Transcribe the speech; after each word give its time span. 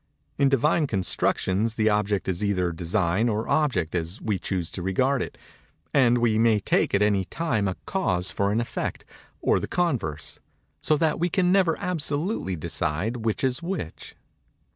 In 0.39 0.49
Divine 0.49 0.87
constructions 0.87 1.75
the 1.75 1.87
object 1.91 2.27
is 2.27 2.43
either 2.43 2.71
design 2.71 3.29
or 3.29 3.47
object 3.47 3.93
as 3.93 4.19
we 4.19 4.39
choose 4.39 4.71
to 4.71 4.81
regard 4.81 5.21
it—and 5.21 6.17
we 6.17 6.39
may 6.39 6.59
take 6.59 6.95
at 6.95 7.03
any 7.03 7.25
time 7.25 7.67
a 7.67 7.75
cause 7.85 8.31
for 8.31 8.51
an 8.51 8.59
effect, 8.59 9.05
or 9.43 9.59
the 9.59 9.67
converse—so 9.67 10.97
that 10.97 11.19
we 11.19 11.29
can 11.29 11.51
never 11.51 11.77
absolutely 11.77 12.55
decide 12.55 13.17
which 13.25 13.43
is 13.43 13.61
which. 13.61 14.15